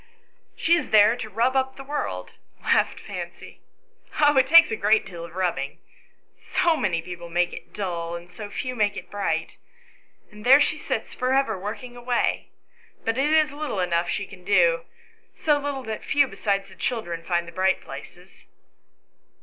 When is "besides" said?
16.27-16.67